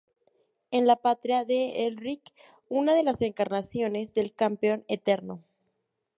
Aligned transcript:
Es 0.71 0.81
la 0.81 0.95
patria 0.95 1.45
de 1.45 1.85
Elric, 1.85 2.23
una 2.69 2.95
de 2.95 3.03
las 3.03 3.21
encarnaciones 3.21 4.15
del 4.15 4.33
Campeón 4.33 4.83
Eterno. 4.87 5.43